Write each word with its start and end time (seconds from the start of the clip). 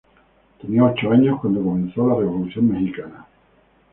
Tenía 0.59 0.83
ocho 0.85 1.11
años 1.11 1.37
cuando 1.41 1.61
comenzó 1.61 2.07
la 2.07 2.15
Revolución 2.15 2.69
Mexicana. 2.71 3.27